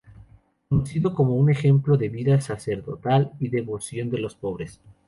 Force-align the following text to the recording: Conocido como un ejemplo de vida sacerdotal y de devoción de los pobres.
Conocido 0.67 1.13
como 1.13 1.35
un 1.35 1.51
ejemplo 1.51 1.95
de 1.95 2.09
vida 2.09 2.41
sacerdotal 2.41 3.33
y 3.39 3.49
de 3.49 3.57
devoción 3.57 4.09
de 4.09 4.17
los 4.17 4.33
pobres. 4.33 4.81